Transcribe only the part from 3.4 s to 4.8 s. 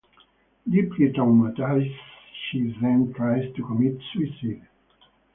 to commit suicide.